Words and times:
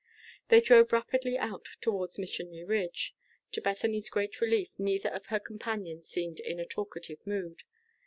They 0.49 0.61
drove 0.61 0.91
rapidly 0.93 1.37
out 1.37 1.67
towards 1.79 2.17
Missionary 2.17 2.63
Ridge. 2.63 3.15
To 3.51 3.61
Bethany's 3.61 4.09
great 4.09 4.41
relief, 4.41 4.71
neither 4.79 5.09
of 5.09 5.27
her 5.27 5.39
companions 5.39 6.09
seemed 6.09 6.39
in 6.39 6.59
a 6.59 6.65
talkative 6.65 7.19
mood. 7.23 7.61